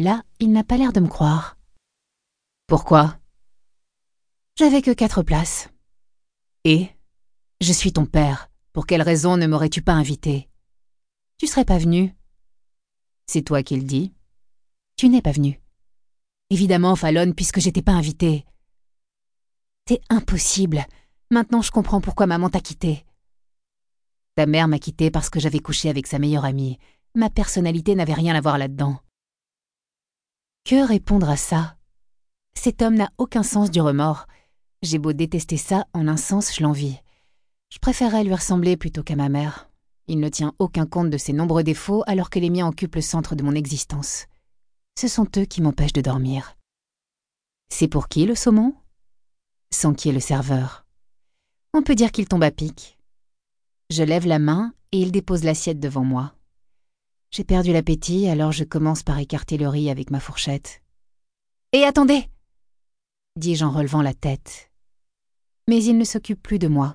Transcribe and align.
Là, 0.00 0.24
il 0.40 0.50
n'a 0.50 0.64
pas 0.64 0.76
l'air 0.76 0.92
de 0.92 0.98
me 0.98 1.06
croire. 1.06 1.56
Pourquoi? 2.66 3.16
J'avais 4.58 4.82
que 4.82 4.90
quatre 4.90 5.22
places. 5.22 5.68
Et? 6.64 6.88
Je 7.60 7.72
suis 7.72 7.92
ton 7.92 8.04
père. 8.04 8.50
Pour 8.72 8.86
quelle 8.86 9.02
raison 9.02 9.36
ne 9.36 9.46
m'aurais-tu 9.46 9.82
pas 9.82 9.92
invité? 9.92 10.48
Tu 11.38 11.46
serais 11.46 11.64
pas 11.64 11.78
venu. 11.78 12.12
C'est 13.26 13.42
toi 13.42 13.62
qui 13.62 13.76
le 13.76 13.84
dis. 13.84 14.12
Tu 14.96 15.08
n'es 15.08 15.22
pas 15.22 15.30
venu. 15.30 15.60
Évidemment, 16.50 16.96
Fallon, 16.96 17.32
puisque 17.32 17.60
j'étais 17.60 17.82
pas 17.82 17.92
invité. 17.92 18.44
C'est 19.88 20.00
impossible. 20.08 20.84
Maintenant, 21.30 21.62
je 21.62 21.70
comprends 21.70 22.00
pourquoi 22.00 22.26
maman 22.26 22.50
t'a 22.50 22.60
quitté. 22.60 23.04
Ta 24.34 24.46
mère 24.46 24.66
m'a 24.66 24.80
quitté 24.80 25.12
parce 25.12 25.30
que 25.30 25.38
j'avais 25.38 25.60
couché 25.60 25.88
avec 25.88 26.08
sa 26.08 26.18
meilleure 26.18 26.44
amie. 26.44 26.78
Ma 27.14 27.30
personnalité 27.30 27.94
n'avait 27.94 28.12
rien 28.12 28.34
à 28.34 28.40
voir 28.40 28.58
là-dedans. 28.58 28.98
Que 30.64 30.82
répondre 30.82 31.28
à 31.28 31.36
ça? 31.36 31.76
Cet 32.54 32.80
homme 32.80 32.94
n'a 32.94 33.10
aucun 33.18 33.42
sens 33.42 33.70
du 33.70 33.82
remords. 33.82 34.26
J'ai 34.80 34.96
beau 34.96 35.12
détester 35.12 35.58
ça, 35.58 35.86
en 35.92 36.08
un 36.08 36.16
sens, 36.16 36.56
je 36.56 36.62
l'envie. 36.62 36.96
Je 37.68 37.78
préférerais 37.78 38.24
lui 38.24 38.32
ressembler 38.32 38.78
plutôt 38.78 39.02
qu'à 39.02 39.14
ma 39.14 39.28
mère. 39.28 39.68
Il 40.06 40.20
ne 40.20 40.28
tient 40.30 40.54
aucun 40.58 40.86
compte 40.86 41.10
de 41.10 41.18
ses 41.18 41.34
nombreux 41.34 41.64
défauts 41.64 42.02
alors 42.06 42.30
que 42.30 42.38
les 42.38 42.48
miens 42.48 42.66
occupent 42.66 42.94
le 42.94 43.02
centre 43.02 43.34
de 43.34 43.42
mon 43.42 43.54
existence. 43.54 44.24
Ce 44.98 45.06
sont 45.06 45.28
eux 45.36 45.44
qui 45.44 45.60
m'empêchent 45.60 45.92
de 45.92 46.00
dormir. 46.00 46.56
C'est 47.68 47.88
pour 47.88 48.08
qui 48.08 48.24
le 48.24 48.34
saumon? 48.34 48.74
Sans 49.70 49.92
qui 49.92 50.08
est 50.08 50.12
le 50.12 50.20
serveur? 50.20 50.86
On 51.74 51.82
peut 51.82 51.94
dire 51.94 52.10
qu'il 52.10 52.26
tombe 52.26 52.42
à 52.42 52.50
pic. 52.50 52.98
Je 53.90 54.02
lève 54.02 54.26
la 54.26 54.38
main 54.38 54.72
et 54.92 54.98
il 54.98 55.12
dépose 55.12 55.44
l'assiette 55.44 55.78
devant 55.78 56.04
moi. 56.04 56.34
J'ai 57.34 57.42
perdu 57.42 57.72
l'appétit, 57.72 58.28
alors 58.28 58.52
je 58.52 58.62
commence 58.62 59.02
par 59.02 59.18
écarter 59.18 59.56
le 59.56 59.66
riz 59.66 59.90
avec 59.90 60.12
ma 60.12 60.20
fourchette. 60.20 60.82
Et 61.72 61.82
attendez 61.82 62.28
dis-je 63.36 63.64
en 63.64 63.72
relevant 63.72 64.02
la 64.02 64.14
tête. 64.14 64.70
Mais 65.66 65.82
il 65.82 65.98
ne 65.98 66.04
s'occupe 66.04 66.40
plus 66.40 66.60
de 66.60 66.68
moi. 66.68 66.92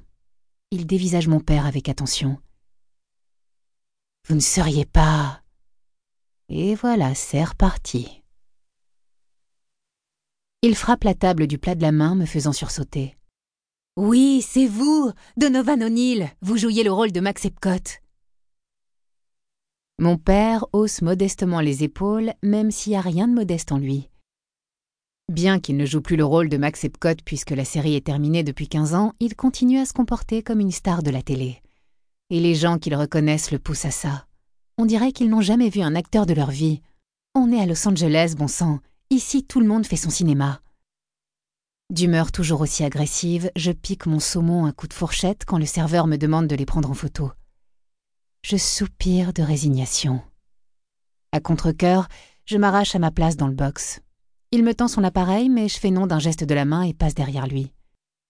Il 0.72 0.88
dévisage 0.88 1.28
mon 1.28 1.42
père 1.42 1.66
avec 1.66 1.90
attention. 1.90 2.38
Vous 4.30 4.36
ne 4.36 4.40
seriez 4.40 4.86
pas. 4.86 5.42
Et 6.48 6.74
voilà, 6.76 7.16
c'est 7.16 7.44
reparti. 7.44 8.24
Il 10.62 10.78
frappe 10.78 11.04
la 11.04 11.16
table 11.16 11.48
du 11.48 11.58
plat 11.58 11.76
de 11.76 11.82
la 11.82 11.92
main, 11.92 12.16
me 12.16 12.26
faisant 12.26 12.54
sursauter. 12.54 13.18
Oui, 13.98 14.42
c'est 14.42 14.68
vous, 14.68 15.12
Donovan 15.36 15.84
O'Neill. 15.84 16.30
Vous 16.42 16.56
jouiez 16.56 16.84
le 16.86 16.94
rôle 16.94 17.12
de 17.12 17.20
Max 17.20 17.44
Epcot. 17.44 18.00
Mon 20.02 20.16
père 20.16 20.66
hausse 20.72 21.02
modestement 21.02 21.60
les 21.60 21.84
épaules, 21.84 22.32
même 22.42 22.72
s'il 22.72 22.92
n'y 22.92 22.98
a 22.98 23.02
rien 23.02 23.28
de 23.28 23.34
modeste 23.34 23.74
en 23.74 23.78
lui. 23.78 24.10
Bien 25.30 25.60
qu'il 25.60 25.76
ne 25.76 25.86
joue 25.86 26.00
plus 26.00 26.16
le 26.16 26.24
rôle 26.24 26.48
de 26.48 26.56
Max 26.56 26.86
Epcot 26.86 27.22
puisque 27.26 27.50
la 27.50 27.66
série 27.66 27.96
est 27.96 28.06
terminée 28.06 28.44
depuis 28.44 28.70
15 28.70 28.94
ans, 28.94 29.12
il 29.20 29.36
continue 29.36 29.78
à 29.78 29.86
se 29.86 29.92
comporter 29.92 30.42
comme 30.42 30.62
une 30.62 30.72
star 30.72 31.04
de 31.04 31.12
la 31.12 31.22
télé. 31.22 31.62
Et 32.30 32.40
les 32.40 32.56
gens 32.56 32.78
qui 32.78 32.90
le 32.90 32.96
reconnaissent 32.96 33.52
le 33.52 33.60
poussent 33.60 33.84
à 33.84 33.92
ça. 33.92 34.26
On 34.78 34.86
dirait 34.86 35.12
qu'ils 35.12 35.30
n'ont 35.30 35.42
jamais 35.42 35.68
vu 35.68 35.82
un 35.82 35.96
acteur 35.96 36.26
de 36.26 36.34
leur 36.34 36.50
vie. 36.50 36.82
On 37.36 37.52
est 37.52 37.60
à 37.60 37.66
Los 37.66 37.86
Angeles, 37.86 38.36
bon 38.38 38.48
sang. 38.48 38.80
Ici, 39.10 39.44
tout 39.44 39.60
le 39.60 39.68
monde 39.68 39.86
fait 39.86 39.98
son 39.98 40.10
cinéma. 40.10 40.62
D'humeur 41.90 42.32
toujours 42.32 42.62
aussi 42.62 42.86
agressive, 42.86 43.52
je 43.58 43.74
pique 43.74 44.06
mon 44.06 44.22
saumon 44.22 44.66
un 44.66 44.72
coup 44.72 44.88
de 44.88 44.94
fourchette 44.94 45.44
quand 45.46 45.58
le 45.58 45.66
serveur 45.66 46.08
me 46.08 46.16
demande 46.16 46.48
de 46.48 46.56
les 46.56 46.66
prendre 46.66 46.90
en 46.90 46.94
photo. 46.94 47.32
Je 48.42 48.58
soupire 48.58 49.34
de 49.34 49.44
résignation. 49.44 50.22
À 51.32 51.40
contre-coeur, 51.40 52.08
je 52.46 52.58
m'arrache 52.58 52.96
à 52.96 53.00
ma 53.00 53.12
place 53.12 53.36
dans 53.36 53.48
le 53.48 53.54
box. 53.54 54.00
Il 54.52 54.64
me 54.64 54.74
tend 54.74 54.88
son 54.88 55.04
appareil, 55.04 55.50
mais 55.50 55.68
je 55.68 55.78
fais 55.78 55.92
non 55.92 56.08
d'un 56.08 56.20
geste 56.20 56.44
de 56.44 56.54
la 56.56 56.66
main 56.66 56.82
et 56.82 56.94
passe 56.94 57.14
derrière 57.14 57.48
lui. 57.48 57.72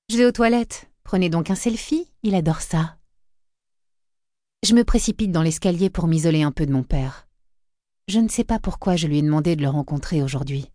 Je 0.09 0.17
vais 0.17 0.25
aux 0.25 0.31
toilettes. 0.31 0.89
Prenez 1.03 1.29
donc 1.29 1.49
un 1.49 1.55
selfie, 1.55 2.11
il 2.23 2.35
adore 2.35 2.61
ça. 2.61 2.97
Je 4.63 4.75
me 4.75 4.83
précipite 4.83 5.31
dans 5.31 5.43
l'escalier 5.43 5.89
pour 5.89 6.07
m'isoler 6.07 6.41
un 6.41 6.51
peu 6.51 6.65
de 6.65 6.73
mon 6.73 6.83
père. 6.83 7.27
Je 8.07 8.19
ne 8.19 8.27
sais 8.27 8.43
pas 8.43 8.59
pourquoi 8.59 8.95
je 8.95 9.07
lui 9.07 9.19
ai 9.19 9.21
demandé 9.21 9.55
de 9.55 9.61
le 9.61 9.69
rencontrer 9.69 10.21
aujourd'hui. 10.21 10.69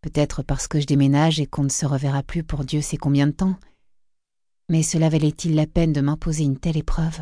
Peut-être 0.00 0.42
parce 0.42 0.66
que 0.66 0.80
je 0.80 0.86
déménage 0.86 1.38
et 1.38 1.46
qu'on 1.46 1.64
ne 1.64 1.68
se 1.68 1.86
reverra 1.86 2.22
plus 2.22 2.42
pour 2.42 2.64
Dieu 2.64 2.80
sait 2.80 2.96
combien 2.96 3.26
de 3.26 3.32
temps. 3.32 3.56
Mais 4.68 4.82
cela 4.82 5.08
valait-il 5.08 5.54
la 5.54 5.66
peine 5.66 5.92
de 5.92 6.00
m'imposer 6.00 6.44
une 6.44 6.58
telle 6.58 6.76
épreuve? 6.76 7.20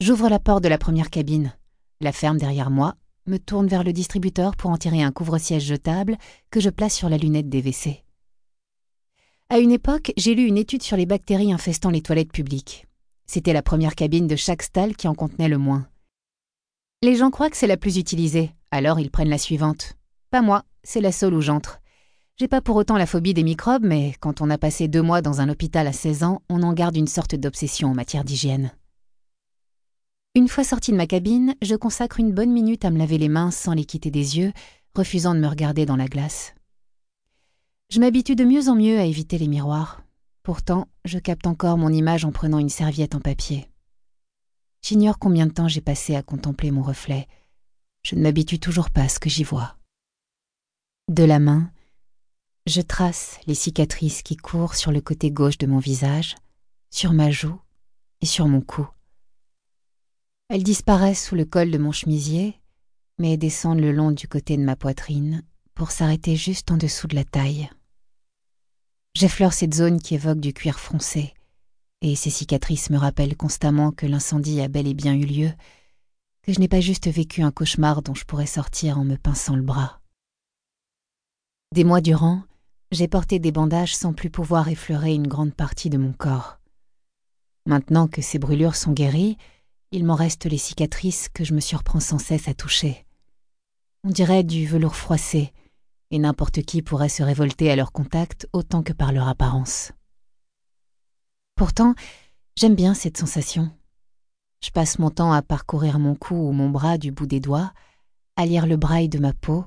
J'ouvre 0.00 0.28
la 0.28 0.38
porte 0.38 0.62
de 0.62 0.68
la 0.68 0.78
première 0.78 1.10
cabine, 1.10 1.52
la 2.00 2.12
ferme 2.12 2.38
derrière 2.38 2.70
moi, 2.70 2.94
me 3.26 3.36
tourne 3.36 3.66
vers 3.66 3.82
le 3.82 3.92
distributeur 3.92 4.54
pour 4.54 4.70
en 4.70 4.76
tirer 4.76 5.02
un 5.02 5.10
couvre-siège 5.10 5.64
jetable 5.64 6.16
que 6.52 6.60
je 6.60 6.70
place 6.70 6.94
sur 6.94 7.08
la 7.08 7.16
lunette 7.16 7.48
des 7.48 7.62
WC. 7.62 8.04
À 9.48 9.58
une 9.58 9.72
époque, 9.72 10.12
j'ai 10.16 10.36
lu 10.36 10.46
une 10.46 10.56
étude 10.56 10.84
sur 10.84 10.96
les 10.96 11.04
bactéries 11.04 11.52
infestant 11.52 11.90
les 11.90 12.00
toilettes 12.00 12.30
publiques. 12.30 12.86
C'était 13.26 13.52
la 13.52 13.60
première 13.60 13.96
cabine 13.96 14.28
de 14.28 14.36
chaque 14.36 14.62
stall 14.62 14.94
qui 14.94 15.08
en 15.08 15.16
contenait 15.16 15.48
le 15.48 15.58
moins. 15.58 15.88
Les 17.02 17.16
gens 17.16 17.32
croient 17.32 17.50
que 17.50 17.56
c'est 17.56 17.66
la 17.66 17.76
plus 17.76 17.96
utilisée, 17.96 18.52
alors 18.70 19.00
ils 19.00 19.10
prennent 19.10 19.28
la 19.28 19.36
suivante. 19.36 19.94
Pas 20.30 20.42
moi, 20.42 20.62
c'est 20.84 21.00
la 21.00 21.10
seule 21.10 21.34
où 21.34 21.40
j'entre. 21.40 21.80
J'ai 22.36 22.46
pas 22.46 22.60
pour 22.60 22.76
autant 22.76 22.98
la 22.98 23.06
phobie 23.06 23.34
des 23.34 23.42
microbes, 23.42 23.84
mais 23.84 24.14
quand 24.20 24.42
on 24.42 24.50
a 24.50 24.58
passé 24.58 24.86
deux 24.86 25.02
mois 25.02 25.22
dans 25.22 25.40
un 25.40 25.48
hôpital 25.48 25.88
à 25.88 25.92
16 25.92 26.22
ans, 26.22 26.40
on 26.48 26.62
en 26.62 26.72
garde 26.72 26.96
une 26.96 27.08
sorte 27.08 27.34
d'obsession 27.34 27.90
en 27.90 27.94
matière 27.94 28.22
d'hygiène. 28.22 28.70
Une 30.34 30.48
fois 30.48 30.64
sortie 30.64 30.92
de 30.92 30.96
ma 30.96 31.06
cabine, 31.06 31.54
je 31.62 31.74
consacre 31.74 32.20
une 32.20 32.32
bonne 32.32 32.52
minute 32.52 32.84
à 32.84 32.90
me 32.90 32.98
laver 32.98 33.18
les 33.18 33.28
mains 33.28 33.50
sans 33.50 33.72
les 33.72 33.84
quitter 33.84 34.10
des 34.10 34.38
yeux, 34.38 34.52
refusant 34.94 35.34
de 35.34 35.40
me 35.40 35.48
regarder 35.48 35.86
dans 35.86 35.96
la 35.96 36.06
glace. 36.06 36.54
Je 37.90 38.00
m'habitue 38.00 38.36
de 38.36 38.44
mieux 38.44 38.68
en 38.68 38.74
mieux 38.74 38.98
à 38.98 39.04
éviter 39.04 39.38
les 39.38 39.48
miroirs. 39.48 40.02
Pourtant, 40.42 40.88
je 41.04 41.18
capte 41.18 41.46
encore 41.46 41.78
mon 41.78 41.92
image 41.92 42.24
en 42.24 42.32
prenant 42.32 42.58
une 42.58 42.68
serviette 42.68 43.14
en 43.14 43.20
papier. 43.20 43.68
J'ignore 44.82 45.18
combien 45.18 45.46
de 45.46 45.52
temps 45.52 45.68
j'ai 45.68 45.80
passé 45.80 46.14
à 46.14 46.22
contempler 46.22 46.70
mon 46.70 46.82
reflet. 46.82 47.26
Je 48.02 48.14
ne 48.14 48.22
m'habitue 48.22 48.60
toujours 48.60 48.90
pas 48.90 49.02
à 49.02 49.08
ce 49.08 49.18
que 49.18 49.30
j'y 49.30 49.44
vois. 49.44 49.76
De 51.08 51.24
la 51.24 51.38
main, 51.38 51.72
je 52.66 52.82
trace 52.82 53.40
les 53.46 53.54
cicatrices 53.54 54.22
qui 54.22 54.36
courent 54.36 54.74
sur 54.74 54.92
le 54.92 55.00
côté 55.00 55.30
gauche 55.30 55.58
de 55.58 55.66
mon 55.66 55.78
visage, 55.78 56.36
sur 56.90 57.12
ma 57.12 57.30
joue 57.30 57.58
et 58.20 58.26
sur 58.26 58.46
mon 58.46 58.60
cou. 58.60 58.86
Elles 60.50 60.62
disparaissent 60.62 61.26
sous 61.26 61.34
le 61.34 61.44
col 61.44 61.70
de 61.70 61.76
mon 61.76 61.92
chemisier, 61.92 62.58
mais 63.18 63.36
descendent 63.36 63.80
le 63.80 63.92
long 63.92 64.12
du 64.12 64.28
côté 64.28 64.56
de 64.56 64.62
ma 64.62 64.76
poitrine 64.76 65.42
pour 65.74 65.90
s'arrêter 65.90 66.36
juste 66.36 66.70
en 66.70 66.78
dessous 66.78 67.06
de 67.06 67.16
la 67.16 67.24
taille. 67.24 67.68
J'effleure 69.14 69.52
cette 69.52 69.74
zone 69.74 70.00
qui 70.00 70.14
évoque 70.14 70.40
du 70.40 70.54
cuir 70.54 70.80
foncé, 70.80 71.34
et 72.00 72.16
ces 72.16 72.30
cicatrices 72.30 72.88
me 72.88 72.96
rappellent 72.96 73.36
constamment 73.36 73.92
que 73.92 74.06
l'incendie 74.06 74.62
a 74.62 74.68
bel 74.68 74.86
et 74.86 74.94
bien 74.94 75.12
eu 75.12 75.26
lieu, 75.26 75.52
que 76.42 76.54
je 76.54 76.60
n'ai 76.60 76.68
pas 76.68 76.80
juste 76.80 77.08
vécu 77.08 77.42
un 77.42 77.50
cauchemar 77.50 78.00
dont 78.00 78.14
je 78.14 78.24
pourrais 78.24 78.46
sortir 78.46 78.98
en 78.98 79.04
me 79.04 79.16
pinçant 79.16 79.54
le 79.54 79.62
bras. 79.62 80.00
Des 81.74 81.84
mois 81.84 82.00
durant, 82.00 82.42
j'ai 82.90 83.06
porté 83.06 83.38
des 83.38 83.52
bandages 83.52 83.94
sans 83.94 84.14
plus 84.14 84.30
pouvoir 84.30 84.68
effleurer 84.68 85.12
une 85.12 85.26
grande 85.26 85.52
partie 85.52 85.90
de 85.90 85.98
mon 85.98 86.14
corps. 86.14 86.58
Maintenant 87.66 88.08
que 88.08 88.22
ces 88.22 88.38
brûlures 88.38 88.76
sont 88.76 88.92
guéries, 88.92 89.36
il 89.90 90.04
m'en 90.04 90.14
reste 90.14 90.44
les 90.46 90.58
cicatrices 90.58 91.28
que 91.28 91.44
je 91.44 91.54
me 91.54 91.60
surprends 91.60 92.00
sans 92.00 92.18
cesse 92.18 92.48
à 92.48 92.54
toucher. 92.54 93.06
On 94.04 94.10
dirait 94.10 94.44
du 94.44 94.66
velours 94.66 94.96
froissé, 94.96 95.52
et 96.10 96.18
n'importe 96.18 96.62
qui 96.62 96.82
pourrait 96.82 97.08
se 97.08 97.22
révolter 97.22 97.70
à 97.70 97.76
leur 97.76 97.92
contact 97.92 98.48
autant 98.52 98.82
que 98.82 98.92
par 98.92 99.12
leur 99.12 99.28
apparence. 99.28 99.92
Pourtant, 101.54 101.94
j'aime 102.56 102.74
bien 102.74 102.94
cette 102.94 103.16
sensation. 103.16 103.70
Je 104.62 104.70
passe 104.70 104.98
mon 104.98 105.10
temps 105.10 105.32
à 105.32 105.42
parcourir 105.42 105.98
mon 105.98 106.14
cou 106.14 106.34
ou 106.34 106.52
mon 106.52 106.70
bras 106.70 106.98
du 106.98 107.12
bout 107.12 107.26
des 107.26 107.40
doigts, 107.40 107.72
à 108.36 108.46
lire 108.46 108.66
le 108.66 108.76
braille 108.76 109.08
de 109.08 109.18
ma 109.18 109.32
peau, 109.32 109.64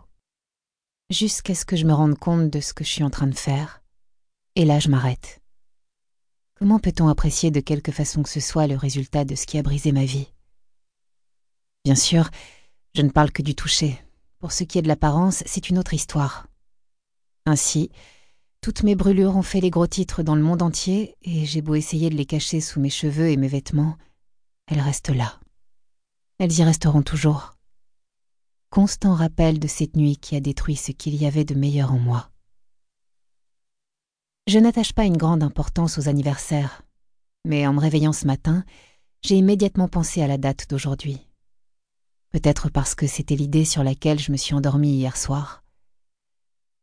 jusqu'à 1.09 1.55
ce 1.55 1.65
que 1.65 1.75
je 1.75 1.85
me 1.85 1.93
rende 1.93 2.17
compte 2.17 2.49
de 2.49 2.59
ce 2.59 2.73
que 2.73 2.83
je 2.83 2.89
suis 2.89 3.03
en 3.03 3.09
train 3.09 3.27
de 3.27 3.35
faire. 3.35 3.81
Et 4.55 4.65
là, 4.65 4.79
je 4.79 4.89
m'arrête. 4.89 5.40
Comment 6.61 6.77
peut-on 6.77 7.07
apprécier 7.07 7.49
de 7.49 7.59
quelque 7.59 7.91
façon 7.91 8.21
que 8.21 8.29
ce 8.29 8.39
soit 8.39 8.67
le 8.67 8.75
résultat 8.75 9.25
de 9.25 9.33
ce 9.33 9.47
qui 9.47 9.57
a 9.57 9.63
brisé 9.63 9.91
ma 9.91 10.05
vie? 10.05 10.27
Bien 11.83 11.95
sûr, 11.95 12.29
je 12.93 13.01
ne 13.01 13.09
parle 13.09 13.31
que 13.31 13.41
du 13.41 13.55
toucher. 13.55 13.99
Pour 14.37 14.51
ce 14.51 14.63
qui 14.63 14.77
est 14.77 14.83
de 14.83 14.87
l'apparence, 14.87 15.41
c'est 15.47 15.69
une 15.69 15.79
autre 15.79 15.95
histoire. 15.95 16.45
Ainsi, 17.47 17.89
toutes 18.61 18.83
mes 18.83 18.93
brûlures 18.93 19.35
ont 19.35 19.41
fait 19.41 19.59
les 19.59 19.71
gros 19.71 19.87
titres 19.87 20.21
dans 20.21 20.35
le 20.35 20.43
monde 20.43 20.61
entier, 20.61 21.17
et 21.23 21.47
j'ai 21.47 21.63
beau 21.63 21.73
essayer 21.73 22.11
de 22.11 22.15
les 22.15 22.27
cacher 22.27 22.61
sous 22.61 22.79
mes 22.79 22.91
cheveux 22.91 23.29
et 23.29 23.37
mes 23.37 23.47
vêtements, 23.47 23.97
elles 24.67 24.81
restent 24.81 25.09
là. 25.09 25.39
Elles 26.37 26.59
y 26.59 26.63
resteront 26.63 27.01
toujours. 27.01 27.55
Constant 28.69 29.15
rappel 29.15 29.57
de 29.57 29.67
cette 29.67 29.95
nuit 29.95 30.17
qui 30.17 30.35
a 30.35 30.39
détruit 30.39 30.75
ce 30.75 30.91
qu'il 30.91 31.15
y 31.15 31.25
avait 31.25 31.43
de 31.43 31.55
meilleur 31.55 31.91
en 31.91 31.97
moi. 31.97 32.30
Je 34.47 34.57
n'attache 34.57 34.93
pas 34.93 35.05
une 35.05 35.17
grande 35.17 35.43
importance 35.43 35.99
aux 35.99 36.09
anniversaires, 36.09 36.81
mais 37.45 37.67
en 37.67 37.73
me 37.73 37.79
réveillant 37.79 38.11
ce 38.11 38.25
matin, 38.25 38.65
j'ai 39.21 39.35
immédiatement 39.35 39.87
pensé 39.87 40.23
à 40.23 40.27
la 40.27 40.39
date 40.39 40.67
d'aujourd'hui. 40.67 41.27
Peut-être 42.31 42.69
parce 42.69 42.95
que 42.95 43.05
c'était 43.05 43.35
l'idée 43.35 43.65
sur 43.65 43.83
laquelle 43.83 44.17
je 44.17 44.31
me 44.31 44.37
suis 44.37 44.55
endormie 44.55 44.95
hier 44.95 45.15
soir. 45.15 45.63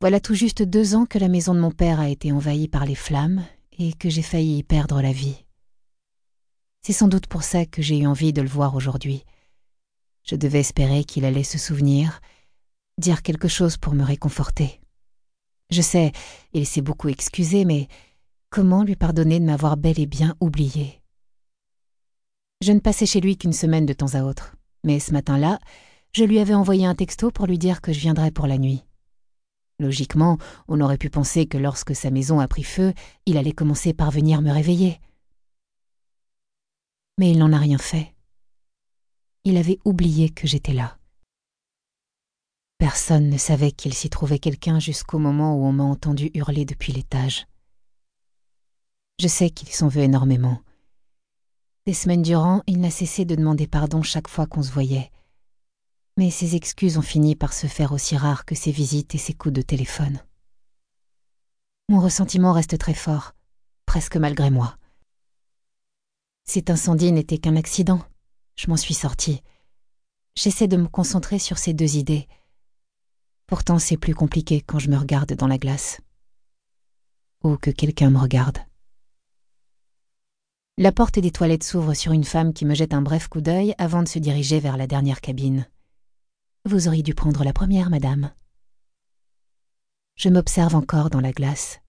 Voilà 0.00 0.20
tout 0.20 0.34
juste 0.34 0.62
deux 0.62 0.94
ans 0.94 1.04
que 1.04 1.18
la 1.18 1.26
maison 1.26 1.52
de 1.52 1.58
mon 1.58 1.72
père 1.72 1.98
a 1.98 2.08
été 2.08 2.30
envahie 2.30 2.68
par 2.68 2.84
les 2.84 2.94
flammes 2.94 3.44
et 3.76 3.92
que 3.92 4.08
j'ai 4.08 4.22
failli 4.22 4.58
y 4.58 4.62
perdre 4.62 5.02
la 5.02 5.12
vie. 5.12 5.44
C'est 6.82 6.92
sans 6.92 7.08
doute 7.08 7.26
pour 7.26 7.42
ça 7.42 7.66
que 7.66 7.82
j'ai 7.82 7.98
eu 7.98 8.06
envie 8.06 8.32
de 8.32 8.40
le 8.40 8.48
voir 8.48 8.76
aujourd'hui. 8.76 9.24
Je 10.22 10.36
devais 10.36 10.60
espérer 10.60 11.02
qu'il 11.02 11.24
allait 11.24 11.42
se 11.42 11.58
souvenir, 11.58 12.20
dire 12.98 13.22
quelque 13.22 13.48
chose 13.48 13.76
pour 13.76 13.94
me 13.94 14.04
réconforter. 14.04 14.80
Je 15.70 15.82
sais, 15.82 16.12
il 16.54 16.66
s'est 16.66 16.80
beaucoup 16.80 17.08
excusé, 17.08 17.64
mais 17.64 17.88
comment 18.48 18.82
lui 18.82 18.96
pardonner 18.96 19.38
de 19.38 19.44
m'avoir 19.44 19.76
bel 19.76 20.00
et 20.00 20.06
bien 20.06 20.34
oublié? 20.40 21.02
Je 22.62 22.72
ne 22.72 22.80
passais 22.80 23.06
chez 23.06 23.20
lui 23.20 23.36
qu'une 23.36 23.52
semaine 23.52 23.86
de 23.86 23.92
temps 23.92 24.14
à 24.14 24.22
autre, 24.22 24.56
mais 24.82 24.98
ce 24.98 25.12
matin-là, 25.12 25.58
je 26.12 26.24
lui 26.24 26.38
avais 26.38 26.54
envoyé 26.54 26.86
un 26.86 26.94
texto 26.94 27.30
pour 27.30 27.46
lui 27.46 27.58
dire 27.58 27.80
que 27.80 27.92
je 27.92 28.00
viendrais 28.00 28.30
pour 28.30 28.46
la 28.46 28.58
nuit. 28.58 28.82
Logiquement, 29.78 30.38
on 30.66 30.80
aurait 30.80 30.98
pu 30.98 31.10
penser 31.10 31.46
que 31.46 31.58
lorsque 31.58 31.94
sa 31.94 32.10
maison 32.10 32.40
a 32.40 32.48
pris 32.48 32.64
feu, 32.64 32.94
il 33.26 33.36
allait 33.36 33.52
commencer 33.52 33.92
par 33.92 34.10
venir 34.10 34.42
me 34.42 34.50
réveiller. 34.50 35.00
Mais 37.18 37.30
il 37.30 37.38
n'en 37.38 37.52
a 37.52 37.58
rien 37.58 37.78
fait. 37.78 38.14
Il 39.44 39.56
avait 39.56 39.78
oublié 39.84 40.30
que 40.30 40.48
j'étais 40.48 40.72
là. 40.72 40.97
Personne 42.78 43.28
ne 43.28 43.38
savait 43.38 43.72
qu'il 43.72 43.92
s'y 43.92 44.08
trouvait 44.08 44.38
quelqu'un 44.38 44.78
jusqu'au 44.78 45.18
moment 45.18 45.56
où 45.56 45.64
on 45.64 45.72
m'a 45.72 45.84
entendu 45.84 46.30
hurler 46.34 46.64
depuis 46.64 46.92
l'étage. 46.92 47.46
Je 49.20 49.28
sais 49.28 49.50
qu'il 49.50 49.68
s'en 49.68 49.88
veut 49.88 50.02
énormément. 50.02 50.62
Des 51.86 51.94
semaines 51.94 52.22
durant, 52.22 52.62
il 52.66 52.80
n'a 52.80 52.90
cessé 52.90 53.24
de 53.24 53.34
demander 53.34 53.66
pardon 53.66 54.02
chaque 54.02 54.28
fois 54.28 54.46
qu'on 54.46 54.62
se 54.62 54.70
voyait 54.70 55.10
mais 56.18 56.32
ses 56.32 56.56
excuses 56.56 56.98
ont 56.98 57.02
fini 57.02 57.36
par 57.36 57.52
se 57.52 57.68
faire 57.68 57.92
aussi 57.92 58.16
rares 58.16 58.44
que 58.44 58.56
ses 58.56 58.72
visites 58.72 59.14
et 59.14 59.18
ses 59.18 59.34
coups 59.34 59.54
de 59.54 59.62
téléphone. 59.62 60.20
Mon 61.88 62.00
ressentiment 62.00 62.52
reste 62.52 62.76
très 62.76 62.92
fort, 62.92 63.36
presque 63.86 64.16
malgré 64.16 64.50
moi. 64.50 64.76
Cet 66.44 66.70
incendie 66.70 67.12
n'était 67.12 67.38
qu'un 67.38 67.54
accident, 67.54 68.00
je 68.56 68.68
m'en 68.68 68.76
suis 68.76 68.94
sortie. 68.94 69.42
J'essaie 70.34 70.66
de 70.66 70.76
me 70.76 70.88
concentrer 70.88 71.38
sur 71.38 71.56
ces 71.56 71.72
deux 71.72 71.96
idées. 71.96 72.26
Pourtant, 73.48 73.78
c'est 73.78 73.96
plus 73.96 74.14
compliqué 74.14 74.60
quand 74.60 74.78
je 74.78 74.90
me 74.90 74.96
regarde 74.98 75.32
dans 75.32 75.46
la 75.46 75.56
glace. 75.56 76.02
Ou 77.42 77.56
que 77.56 77.70
quelqu'un 77.70 78.10
me 78.10 78.18
regarde. 78.18 78.58
La 80.76 80.92
porte 80.92 81.18
des 81.18 81.30
toilettes 81.30 81.64
s'ouvre 81.64 81.94
sur 81.94 82.12
une 82.12 82.24
femme 82.24 82.52
qui 82.52 82.66
me 82.66 82.74
jette 82.74 82.92
un 82.92 83.00
bref 83.00 83.26
coup 83.26 83.40
d'œil 83.40 83.74
avant 83.78 84.02
de 84.02 84.08
se 84.08 84.18
diriger 84.18 84.60
vers 84.60 84.76
la 84.76 84.86
dernière 84.86 85.22
cabine. 85.22 85.66
Vous 86.66 86.88
auriez 86.88 87.02
dû 87.02 87.14
prendre 87.14 87.42
la 87.42 87.54
première, 87.54 87.88
madame. 87.88 88.30
Je 90.16 90.28
m'observe 90.28 90.76
encore 90.76 91.08
dans 91.08 91.20
la 91.20 91.32
glace. 91.32 91.80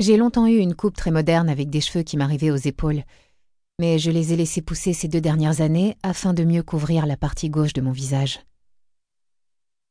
J'ai 0.00 0.16
longtemps 0.16 0.48
eu 0.48 0.56
une 0.56 0.74
coupe 0.74 0.96
très 0.96 1.12
moderne 1.12 1.48
avec 1.48 1.70
des 1.70 1.80
cheveux 1.80 2.02
qui 2.02 2.16
m'arrivaient 2.16 2.50
aux 2.50 2.56
épaules, 2.56 3.04
mais 3.78 4.00
je 4.00 4.10
les 4.10 4.32
ai 4.32 4.36
laissés 4.36 4.62
pousser 4.62 4.92
ces 4.92 5.06
deux 5.06 5.20
dernières 5.20 5.60
années 5.60 5.96
afin 6.02 6.34
de 6.34 6.42
mieux 6.42 6.64
couvrir 6.64 7.06
la 7.06 7.16
partie 7.16 7.48
gauche 7.48 7.74
de 7.74 7.80
mon 7.80 7.92
visage. 7.92 8.40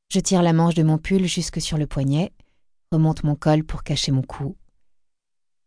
Je 0.09 0.19
tire 0.21 0.42
la 0.42 0.54
manche 0.54 0.75
de 0.75 0.83
mon 0.83 0.98
pull 0.98 1.25
jusque 1.25 1.59
sur 1.59 1.77
le 1.77 1.86
poignet, 1.86 2.31
remonte 2.92 3.24
mon 3.24 3.36
col 3.36 3.63
pour 3.63 3.83
cacher 3.83 4.12
mon 4.12 4.21
cou. 4.21 4.56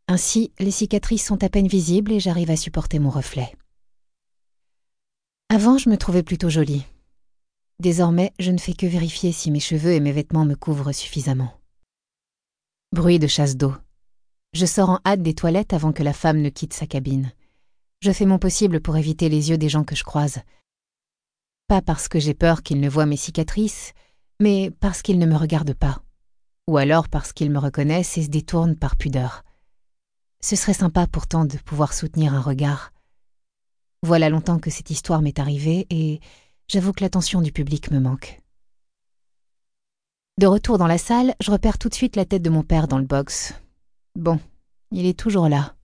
Ainsi, 0.08 0.52
les 0.58 0.70
cicatrices 0.70 1.24
sont 1.24 1.44
à 1.44 1.48
peine 1.48 1.68
visibles 1.68 2.12
et 2.12 2.20
j'arrive 2.20 2.50
à 2.50 2.56
supporter 2.56 2.98
mon 2.98 3.10
reflet. 3.10 3.52
Avant, 5.50 5.78
je 5.78 5.90
me 5.90 5.98
trouvais 5.98 6.22
plutôt 6.22 6.48
jolie. 6.48 6.86
Désormais, 7.80 8.32
je 8.38 8.50
ne 8.50 8.58
fais 8.58 8.72
que 8.72 8.86
vérifier 8.86 9.32
si 9.32 9.50
mes 9.50 9.60
cheveux 9.60 9.92
et 9.92 10.00
mes 10.00 10.12
vêtements 10.12 10.44
me 10.44 10.54
couvrent 10.54 10.92
suffisamment. 10.92 11.52
Bruit 12.92 13.18
de 13.18 13.26
chasse 13.26 13.56
d'eau. 13.56 13.74
Je 14.52 14.66
sors 14.66 14.90
en 14.90 15.00
hâte 15.06 15.22
des 15.22 15.34
toilettes 15.34 15.74
avant 15.74 15.92
que 15.92 16.02
la 16.02 16.12
femme 16.12 16.40
ne 16.40 16.48
quitte 16.48 16.72
sa 16.72 16.86
cabine. 16.86 17.32
Je 18.00 18.10
fais 18.10 18.26
mon 18.26 18.38
possible 18.38 18.80
pour 18.80 18.96
éviter 18.96 19.28
les 19.28 19.50
yeux 19.50 19.58
des 19.58 19.68
gens 19.68 19.84
que 19.84 19.94
je 19.94 20.04
croise. 20.04 20.40
Pas 21.68 21.82
parce 21.82 22.08
que 22.08 22.18
j'ai 22.18 22.34
peur 22.34 22.62
qu'ils 22.62 22.80
ne 22.80 22.88
voient 22.88 23.06
mes 23.06 23.16
cicatrices, 23.16 23.92
mais 24.40 24.70
parce 24.80 25.02
qu'ils 25.02 25.18
ne 25.18 25.26
me 25.26 25.36
regardent 25.36 25.74
pas. 25.74 26.02
Ou 26.66 26.76
alors 26.76 27.08
parce 27.08 27.32
qu'ils 27.32 27.50
me 27.50 27.58
reconnaissent 27.58 28.18
et 28.18 28.24
se 28.24 28.28
détournent 28.28 28.76
par 28.76 28.96
pudeur. 28.96 29.44
Ce 30.40 30.56
serait 30.56 30.74
sympa 30.74 31.06
pourtant 31.06 31.44
de 31.44 31.56
pouvoir 31.58 31.92
soutenir 31.92 32.34
un 32.34 32.40
regard. 32.40 32.92
Voilà 34.02 34.28
longtemps 34.30 34.58
que 34.58 34.70
cette 34.70 34.90
histoire 34.90 35.20
m'est 35.20 35.38
arrivée 35.38 35.86
et 35.90 36.20
J'avoue 36.72 36.92
que 36.92 37.02
l'attention 37.02 37.40
du 37.40 37.50
public 37.50 37.90
me 37.90 37.98
manque. 37.98 38.38
De 40.38 40.46
retour 40.46 40.78
dans 40.78 40.86
la 40.86 40.98
salle, 40.98 41.34
je 41.40 41.50
repère 41.50 41.78
tout 41.78 41.88
de 41.88 41.94
suite 41.94 42.14
la 42.14 42.24
tête 42.24 42.42
de 42.42 42.48
mon 42.48 42.62
père 42.62 42.86
dans 42.86 42.98
le 42.98 43.04
box. 43.04 43.54
Bon, 44.14 44.38
il 44.92 45.04
est 45.04 45.18
toujours 45.18 45.48
là. 45.48 45.74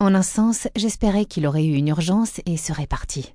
En 0.00 0.14
un 0.14 0.22
sens, 0.22 0.68
j'espérais 0.74 1.26
qu'il 1.26 1.46
aurait 1.46 1.66
eu 1.66 1.74
une 1.74 1.88
urgence 1.88 2.40
et 2.46 2.56
serait 2.56 2.86
parti. 2.86 3.34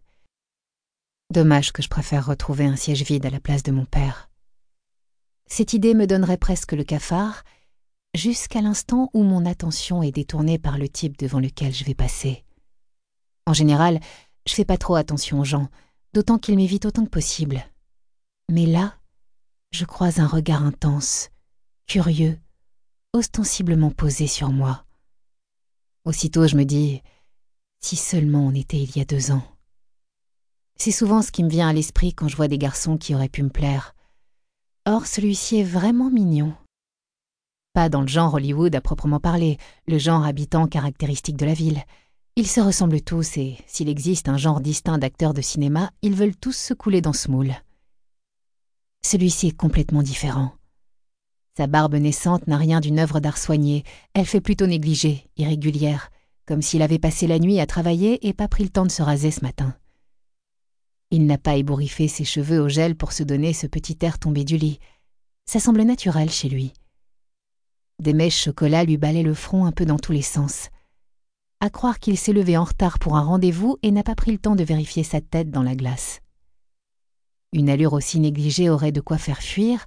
Dommage 1.32 1.72
que 1.72 1.84
je 1.84 1.90
préfère 1.90 2.26
retrouver 2.26 2.66
un 2.66 2.76
siège 2.76 3.04
vide 3.04 3.28
à 3.28 3.30
la 3.30 3.40
place 3.40 3.62
de 3.62 3.72
mon 3.72 3.86
père. 3.86 4.32
Cette 5.46 5.74
idée 5.74 5.94
me 5.94 6.08
donnerait 6.08 6.38
presque 6.38 6.74
le 6.74 6.84
cafard, 6.84 7.44
jusqu'à 8.16 8.62
l'instant 8.62 9.12
où 9.14 9.22
mon 9.22 9.46
attention 9.46 10.02
est 10.02 10.12
détournée 10.12 10.58
par 10.58 10.80
le 10.80 10.90
type 10.90 11.18
devant 11.18 11.40
lequel 11.40 11.72
je 11.72 11.84
vais 11.84 11.94
passer. 11.94 12.44
En 13.46 13.54
général, 13.54 14.00
je 14.48 14.56
fais 14.56 14.66
pas 14.66 14.78
trop 14.78 14.96
attention 14.96 15.40
aux 15.40 15.46
gens, 15.46 15.70
d'autant 16.14 16.40
qu'il 16.40 16.56
m'évite 16.56 16.86
autant 16.86 17.06
que 17.06 17.12
possible. 17.12 17.64
Mais 18.50 18.66
là, 18.66 18.96
je 19.70 19.86
croise 19.86 20.20
un 20.20 20.28
regard 20.28 20.64
intense, 20.64 21.30
curieux, 21.86 22.40
ostensiblement 23.14 23.92
posé 23.92 24.26
sur 24.26 24.50
moi. 24.52 24.84
Aussitôt, 26.06 26.48
je 26.48 26.56
me 26.56 26.66
dis, 26.66 27.04
si 27.82 27.96
seulement 27.96 28.48
on 28.48 28.56
était 28.56 28.82
il 28.82 28.98
y 28.98 29.02
a 29.02 29.06
deux 29.06 29.30
ans. 29.30 29.44
C'est 30.82 30.92
souvent 30.92 31.22
ce 31.22 31.32
qui 31.32 31.44
me 31.44 31.50
vient 31.50 31.68
à 31.68 31.74
l'esprit 31.74 32.14
quand 32.14 32.30
je 32.30 32.38
vois 32.38 32.48
des 32.48 32.58
garçons 32.58 32.98
qui 32.98 33.14
auraient 33.14 33.28
pu 33.28 33.44
me 33.44 33.50
plaire. 33.50 33.96
Or, 34.86 35.08
celui-ci 35.08 35.58
est 35.58 35.64
vraiment 35.64 36.10
mignon. 36.10 36.54
Pas 37.74 37.90
dans 37.90 38.00
le 38.00 38.08
genre 38.08 38.34
Hollywood 38.34 38.74
à 38.74 38.80
proprement 38.80 39.20
parler, 39.20 39.58
le 39.88 39.98
genre 39.98 40.24
habitant 40.24 40.68
caractéristique 40.68 41.36
de 41.36 41.46
la 41.46 41.54
ville, 41.54 41.84
ils 42.38 42.48
se 42.48 42.62
ressemblent 42.62 43.02
tous 43.02 43.36
et, 43.36 43.58
s'il 43.68 43.90
existe 43.90 44.30
un 44.30 44.38
genre 44.38 44.62
distinct 44.62 44.98
d'acteurs 44.98 45.34
de 45.34 45.42
cinéma, 45.42 45.92
ils 46.02 46.16
veulent 46.16 46.38
tous 46.38 46.56
se 46.56 46.74
couler 46.74 47.02
dans 47.02 47.12
ce 47.12 47.30
moule. 47.30 47.56
Celui-ci 49.06 49.48
est 49.48 49.58
complètement 49.58 50.02
différent. 50.02 50.54
Sa 51.58 51.68
barbe 51.68 51.96
naissante 51.96 52.48
n'a 52.48 52.56
rien 52.56 52.80
d'une 52.80 53.00
œuvre 53.00 53.20
d'art 53.20 53.38
soignée, 53.38 53.84
elle 54.14 54.26
fait 54.26 54.40
plutôt 54.40 54.66
négligée, 54.66 55.30
irrégulière, 55.36 56.10
comme 56.46 56.62
s'il 56.62 56.82
avait 56.82 57.00
passé 57.00 57.28
la 57.28 57.40
nuit 57.40 57.60
à 57.60 57.66
travailler 57.66 58.26
et 58.26 58.34
pas 58.34 58.48
pris 58.48 58.64
le 58.64 58.70
temps 58.70 58.86
de 58.86 58.92
se 58.92 59.02
raser 59.02 59.32
ce 59.32 59.42
matin. 59.42 59.76
Il 61.12 61.26
n'a 61.26 61.38
pas 61.38 61.56
ébouriffé 61.56 62.08
ses 62.08 62.26
cheveux 62.26 62.60
au 62.60 62.70
gel 62.70 62.96
pour 62.96 63.12
se 63.12 63.24
donner 63.24 63.54
ce 63.54 63.68
petit 63.68 63.98
air 64.02 64.20
tombé 64.20 64.44
du 64.44 64.58
lit. 64.58 64.80
Ça 65.46 65.60
semble 65.60 65.82
naturel 65.82 66.30
chez 66.30 66.50
lui. 66.50 66.74
Des 68.00 68.14
mèches 68.14 68.44
chocolat 68.44 68.84
lui 68.84 68.98
balaient 68.98 69.24
le 69.24 69.34
front 69.34 69.66
un 69.66 69.72
peu 69.72 69.86
dans 69.86 69.98
tous 69.98 70.12
les 70.12 70.22
sens 70.22 70.70
à 71.62 71.70
croire 71.70 72.00
qu'il 72.00 72.18
s'est 72.18 72.34
levé 72.34 72.58
en 72.58 72.64
retard 72.64 73.00
pour 73.00 73.18
un 73.18 73.22
rendez-vous 73.22 73.78
et 73.84 73.92
n'a 73.92 74.04
pas 74.04 74.16
pris 74.16 74.32
le 74.32 74.38
temps 74.38 74.56
de 74.56 74.64
vérifier 74.64 75.04
sa 75.04 75.20
tête 75.20 75.52
dans 75.52 75.64
la 75.64 75.76
glace. 75.76 76.22
Une 77.52 77.70
allure 77.70 77.94
aussi 77.94 78.20
négligée 78.20 78.70
aurait 78.70 78.92
de 78.92 79.02
quoi 79.02 79.18
faire 79.18 79.42
fuir, 79.42 79.84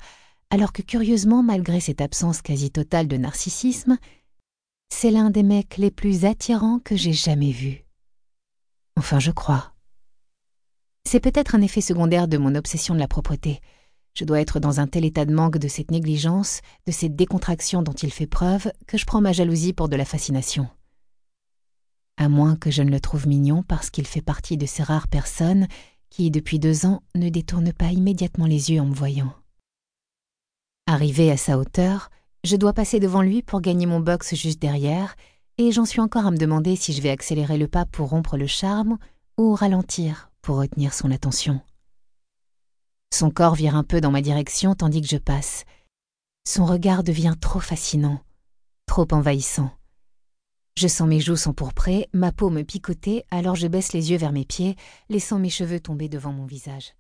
alors 0.51 0.73
que 0.73 0.83
curieusement, 0.83 1.43
malgré 1.43 1.81
cette 1.81 2.01
absence 2.01 2.43
quasi 2.43 2.71
totale 2.71 3.09
de 3.09 3.17
narcissisme, 3.17 3.97
c'est 4.91 5.11
l'un 5.11 5.31
des 5.31 5.43
mecs 5.43 5.79
les 5.79 5.91
plus 5.91 6.27
attirants 6.27 6.79
que 6.79 6.97
j'ai 6.97 7.15
jamais 7.15 7.53
vus. 7.53 7.87
Enfin, 8.97 9.19
je 9.19 9.31
crois. 9.31 9.72
C'est 11.05 11.21
peut-être 11.21 11.55
un 11.55 11.63
effet 11.63 11.81
secondaire 11.81 12.29
de 12.29 12.39
mon 12.39 12.55
obsession 12.55 12.95
de 12.95 13.01
la 13.01 13.09
propreté. 13.09 13.61
Je 14.15 14.25
dois 14.25 14.41
être 14.41 14.61
dans 14.61 14.81
un 14.81 14.87
tel 14.87 15.05
état 15.05 15.25
de 15.25 15.35
manque 15.35 15.59
de 15.59 15.69
cette 15.69 15.91
négligence, 15.91 16.61
de 16.87 16.93
cette 16.93 17.17
décontraction 17.17 17.83
dont 17.83 17.93
il 17.93 18.13
fait 18.13 18.27
preuve, 18.27 18.71
que 18.87 18.99
je 18.99 19.07
prends 19.07 19.21
ma 19.21 19.33
jalousie 19.33 19.73
pour 19.73 19.89
de 19.89 19.97
la 19.97 20.05
fascination 20.05 20.69
à 22.17 22.29
moins 22.29 22.57
que 22.57 22.71
je 22.71 22.83
ne 22.83 22.91
le 22.91 23.01
trouve 23.01 23.27
mignon 23.27 23.63
parce 23.63 23.91
qu'il 23.91 24.07
fait 24.07 24.23
partie 24.23 24.57
de 24.57 24.67
ces 24.67 24.83
rares 24.83 25.09
personnes 25.09 25.67
qui, 26.11 26.31
depuis 26.31 26.59
deux 26.59 26.87
ans, 26.87 27.03
ne 27.15 27.29
détournent 27.29 27.73
pas 27.73 27.91
immédiatement 27.91 28.47
les 28.47 28.71
yeux 28.71 28.81
en 28.81 28.87
me 28.87 28.95
voyant. 28.95 29.33
Arrivé 30.87 31.31
à 31.31 31.37
sa 31.37 31.59
hauteur, 31.59 32.11
je 32.45 32.57
dois 32.57 32.73
passer 32.73 33.01
devant 33.01 33.23
lui 33.23 33.43
pour 33.43 33.61
gagner 33.61 33.87
mon 33.87 34.01
box 34.01 34.35
juste 34.35 34.61
derrière, 34.61 35.17
et 35.59 35.73
j'en 35.73 35.85
suis 35.85 36.01
encore 36.01 36.27
à 36.27 36.31
me 36.31 36.37
demander 36.37 36.77
si 36.77 36.93
je 36.93 37.01
vais 37.01 37.11
accélérer 37.11 37.57
le 37.57 37.69
pas 37.69 37.87
pour 37.87 38.11
rompre 38.11 38.37
le 38.37 38.47
charme 38.47 38.99
ou 39.39 39.55
ralentir 39.55 40.32
pour 40.43 40.57
retenir 40.57 40.93
son 40.93 41.11
attention. 41.11 41.61
Son 43.15 43.31
corps 43.31 43.55
vire 43.55 43.77
un 43.77 43.85
peu 43.85 44.01
dans 44.01 44.11
ma 44.11 44.21
direction 44.21 44.75
tandis 44.75 45.01
que 45.01 45.09
je 45.09 45.17
passe. 45.17 45.65
Son 46.47 46.67
regard 46.67 47.05
devient 47.05 47.37
trop 47.41 47.61
fascinant, 47.61 48.21
trop 48.87 49.07
envahissant. 49.13 49.71
Je 50.77 50.89
sens 50.89 51.07
mes 51.07 51.21
joues 51.21 51.37
s'empourprer, 51.37 52.09
ma 52.13 52.33
peau 52.33 52.51
me 52.51 52.63
picoter, 52.63 53.25
alors 53.31 53.55
je 53.55 53.69
baisse 53.69 53.93
les 53.93 54.11
yeux 54.11 54.17
vers 54.17 54.33
mes 54.33 54.45
pieds, 54.45 54.77
laissant 55.09 55.39
mes 55.39 55.51
cheveux 55.51 55.81
tomber 55.81 56.09
devant 56.09 56.33
mon 56.33 56.47
visage. 56.47 56.95